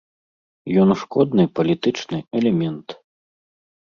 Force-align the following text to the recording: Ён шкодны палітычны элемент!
Ён 0.83 0.93
шкодны 1.01 1.45
палітычны 1.59 2.19
элемент! 2.39 2.87